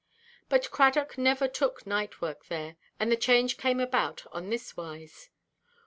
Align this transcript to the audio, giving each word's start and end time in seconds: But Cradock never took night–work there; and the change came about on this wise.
But 0.49 0.71
Cradock 0.71 1.15
never 1.19 1.47
took 1.47 1.85
night–work 1.85 2.45
there; 2.47 2.75
and 2.99 3.11
the 3.11 3.15
change 3.15 3.57
came 3.57 3.79
about 3.79 4.23
on 4.31 4.49
this 4.49 4.75
wise. 4.75 5.29